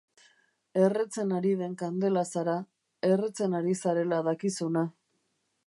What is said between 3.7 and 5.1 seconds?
zarela dakizuna.